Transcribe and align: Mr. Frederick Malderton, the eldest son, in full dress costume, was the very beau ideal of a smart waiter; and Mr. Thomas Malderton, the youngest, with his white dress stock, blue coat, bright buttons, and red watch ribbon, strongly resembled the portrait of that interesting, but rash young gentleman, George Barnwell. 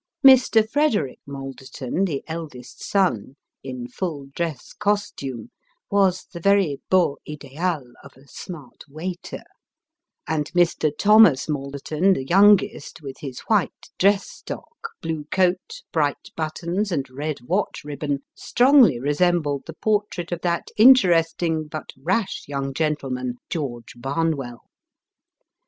Mr. 0.25 0.67
Frederick 0.67 1.19
Malderton, 1.27 2.05
the 2.05 2.23
eldest 2.27 2.83
son, 2.83 3.35
in 3.63 3.87
full 3.87 4.25
dress 4.33 4.73
costume, 4.73 5.51
was 5.91 6.25
the 6.33 6.39
very 6.39 6.81
beau 6.89 7.19
ideal 7.29 7.83
of 8.03 8.17
a 8.17 8.27
smart 8.27 8.83
waiter; 8.89 9.43
and 10.27 10.51
Mr. 10.53 10.91
Thomas 10.97 11.47
Malderton, 11.47 12.13
the 12.13 12.25
youngest, 12.25 13.03
with 13.03 13.17
his 13.19 13.41
white 13.41 13.91
dress 13.99 14.27
stock, 14.27 14.89
blue 15.03 15.25
coat, 15.25 15.83
bright 15.93 16.31
buttons, 16.35 16.91
and 16.91 17.07
red 17.11 17.41
watch 17.41 17.83
ribbon, 17.83 18.23
strongly 18.33 18.99
resembled 18.99 19.67
the 19.67 19.73
portrait 19.75 20.31
of 20.31 20.41
that 20.41 20.69
interesting, 20.77 21.67
but 21.67 21.91
rash 22.01 22.45
young 22.47 22.73
gentleman, 22.73 23.35
George 23.51 23.93
Barnwell. 23.95 24.63